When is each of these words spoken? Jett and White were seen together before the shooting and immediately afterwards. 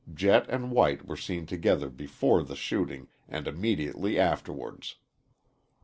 Jett 0.11 0.49
and 0.49 0.71
White 0.71 1.05
were 1.05 1.15
seen 1.15 1.45
together 1.45 1.87
before 1.87 2.41
the 2.41 2.55
shooting 2.55 3.07
and 3.29 3.47
immediately 3.47 4.17
afterwards. 4.17 4.95